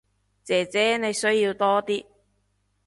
[0.43, 2.03] 姐姐你需要多啲